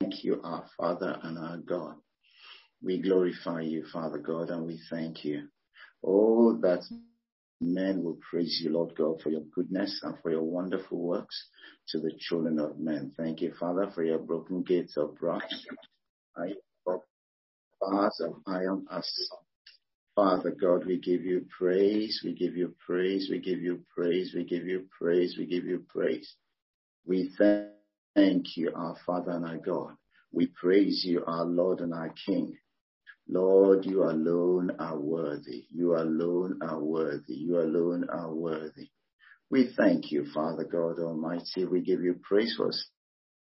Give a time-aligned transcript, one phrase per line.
[0.00, 1.96] thank you, our Father and our God.
[2.82, 5.48] We glorify you, Father God, and we thank you.
[6.04, 6.84] Oh, that
[7.60, 11.48] men will praise you, Lord God, for your goodness and for your wonderful works
[11.88, 13.12] to the children of men.
[13.16, 15.42] Thank you, Father, for your broken gates of brass,
[17.80, 19.10] bars of iron as
[20.14, 24.44] Father God, we give you praise, we give you praise, we give you praise, we
[24.44, 26.36] give you praise, we give you praise.
[27.04, 27.75] We thank
[28.16, 29.96] you, our Father and our God.
[30.32, 32.56] We praise you, our Lord and our King.
[33.28, 35.66] Lord, you alone are worthy.
[35.70, 37.34] You alone are worthy.
[37.34, 38.90] You alone are worthy.
[39.50, 41.64] We thank you, Father God Almighty.
[41.64, 42.70] We give you praise for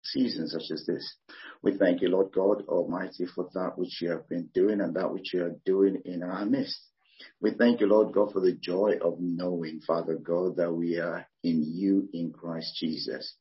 [0.03, 1.17] seasons such as this.
[1.63, 5.13] We thank you, Lord God Almighty, for that which you have been doing and that
[5.13, 6.81] which you are doing in our midst.
[7.41, 11.27] We thank you, Lord God, for the joy of knowing, Father God, that we are
[11.45, 13.37] in you in Christ Jesus.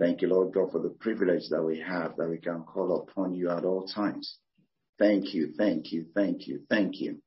[0.00, 3.34] Thank you, Lord God, for the privilege that we have that we can call upon
[3.34, 4.38] you at all times.
[4.98, 7.18] Thank you, thank you, thank you, thank you.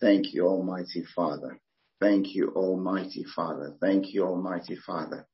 [0.00, 1.58] Thank you, Almighty Father.
[2.00, 3.74] Thank you, Almighty Father.
[3.80, 5.26] Thank you, Almighty Father.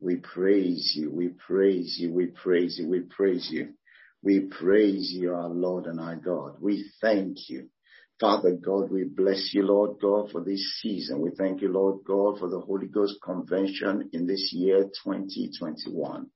[0.00, 3.74] We praise you, we praise you, we praise you, we praise you.
[4.22, 6.56] We praise you, our Lord and our God.
[6.60, 7.68] We thank you.
[8.20, 11.22] Father God, we bless you, Lord God, for this season.
[11.22, 16.26] We thank you, Lord God, for the Holy Ghost Convention in this year 2021.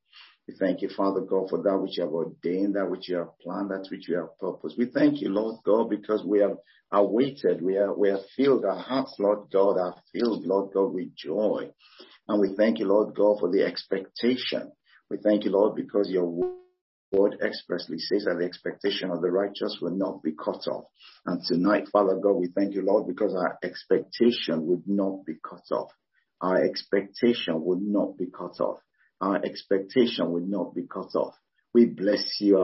[0.48, 3.38] We thank you, Father God, for that which you have ordained, that which you have
[3.42, 4.78] planned, that which you have purposed.
[4.78, 6.56] We thank you, Lord God, because we have
[6.90, 11.14] awaited, we are, we are filled, our hearts, Lord God, are filled, Lord God, with
[11.14, 11.70] joy.
[12.28, 14.72] And we thank you, Lord God, for the expectation.
[15.10, 16.24] We thank you, Lord, because your
[17.12, 20.84] word expressly says that the expectation of the righteous will not be cut off.
[21.26, 25.64] And tonight, Father God, we thank you, Lord, because our expectation would not be cut
[25.70, 25.90] off.
[26.40, 28.80] Our expectation would not be cut off
[29.24, 31.34] our expectation would not be cut off.
[31.72, 32.58] We bless you,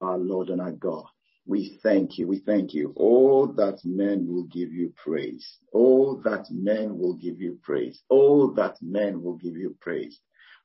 [0.00, 1.04] our Lord and our God.
[1.44, 2.28] We thank you.
[2.28, 2.94] We thank you.
[2.96, 5.58] Oh, that men will give you praise.
[5.74, 8.00] Oh, that men will give you praise.
[8.10, 10.18] Oh, that men will give you praise.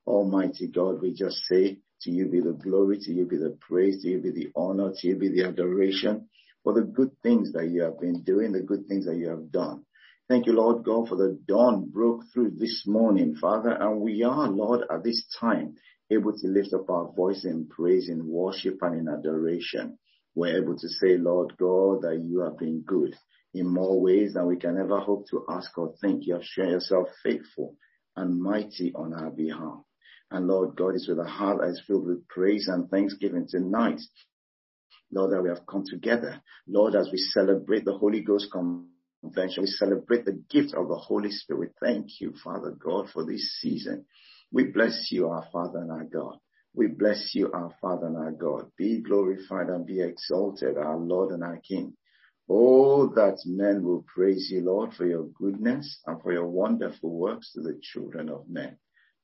[0.05, 4.01] Almighty God, we just say to you be the glory, to you be the praise,
[4.01, 6.29] to you be the honor, to you be the adoration
[6.63, 9.51] for the good things that you have been doing, the good things that you have
[9.51, 9.85] done.
[10.29, 14.49] Thank you, Lord God, for the dawn broke through this morning, Father, and we are,
[14.49, 15.75] Lord, at this time
[16.11, 19.97] able to lift up our voice in praise, in worship, and in adoration.
[20.35, 23.15] We're able to say, Lord God, that you have been good
[23.53, 26.25] in more ways than we can ever hope to ask or think.
[26.25, 27.75] You have shown yourself faithful
[28.15, 29.79] and mighty on our behalf.
[30.31, 34.01] And Lord God, is with a heart that is filled with praise and thanksgiving tonight.
[35.11, 36.41] Lord, that we have come together.
[36.67, 39.63] Lord, as we celebrate the Holy Ghost convention.
[39.63, 41.73] We celebrate the gift of the Holy Spirit.
[41.81, 44.05] Thank you, Father God, for this season.
[44.51, 46.37] We bless you, our Father and our God.
[46.73, 48.71] We bless you, our Father and our God.
[48.77, 51.93] Be glorified and be exalted, our Lord and our King.
[52.49, 57.51] Oh, that men will praise you, Lord, for your goodness and for your wonderful works
[57.53, 58.77] to the children of men.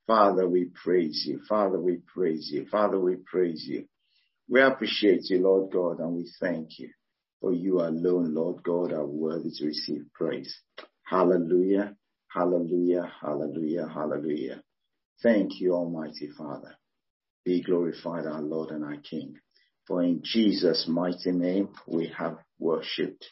[0.08, 1.40] Father, we praise you.
[1.48, 2.66] Father, we praise you.
[2.70, 3.86] Father, we praise you.
[4.50, 6.90] We appreciate you, Lord God, and we thank you.
[7.40, 10.54] For you alone, Lord God, are worthy to receive praise.
[11.04, 11.96] Hallelujah,
[12.28, 14.62] hallelujah, hallelujah, hallelujah.
[15.22, 16.76] Thank you, Almighty Father.
[17.46, 19.36] Be glorified, our Lord and our King.
[19.88, 23.26] For in Jesus' mighty name we have worshipped.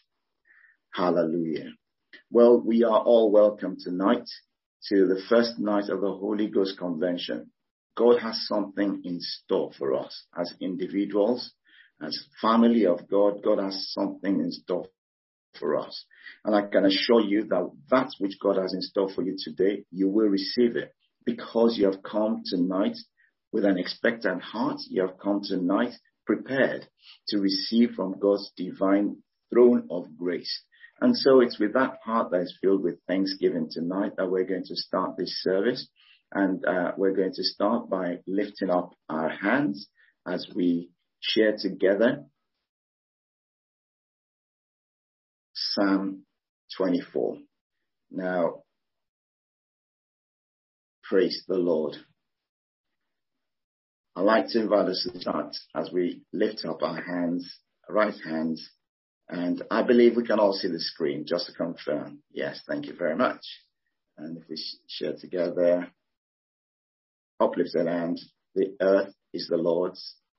[0.94, 1.72] Hallelujah.
[2.30, 4.30] Well, we are all welcome tonight
[4.90, 7.52] to the first night of the Holy Ghost Convention.
[7.96, 11.54] God has something in store for us as individuals,
[12.02, 14.88] as family of God, God has something in store
[15.60, 16.06] for us.
[16.44, 19.84] And I can assure you that that which God has in store for you today,
[19.92, 20.94] you will receive it
[21.26, 22.98] because you have come tonight
[23.52, 24.80] with an expectant heart.
[24.90, 25.94] You have come tonight
[26.26, 26.88] prepared
[27.28, 29.18] to receive from God's divine
[29.52, 30.64] throne of grace.
[31.02, 34.66] And so it's with that heart that is filled with thanksgiving tonight that we're going
[34.66, 35.88] to start this service.
[36.32, 39.88] And uh, we're going to start by lifting up our hands
[40.28, 42.26] as we share together
[45.54, 46.24] Psalm
[46.78, 47.38] 24.
[48.12, 48.64] Now,
[51.04, 51.96] praise the Lord.
[54.16, 57.60] I'd like to invite us to start as we lift up our hands,
[57.90, 58.81] right hands, and
[59.30, 62.20] I believe we can all see the screen, just to confirm.
[62.32, 63.42] Yes, thank you very much.
[64.18, 65.88] And if we share together,
[67.40, 68.20] uplifted hand,
[68.56, 70.16] the earth is the Lord's